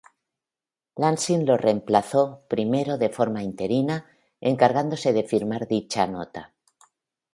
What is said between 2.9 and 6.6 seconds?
de forma interina, encargándose de firmar dicha nota.